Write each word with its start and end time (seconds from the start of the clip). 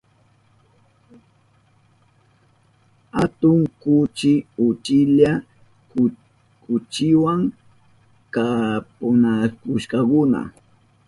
Atun 3.21 3.59
kuchi 3.81 4.33
uchilla 4.67 5.31
kuchiwa 6.63 7.33
chapunakushkakuna. 8.33 10.39